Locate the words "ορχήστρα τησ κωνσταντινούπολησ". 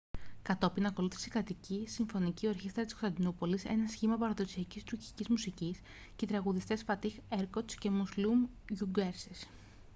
2.47-3.65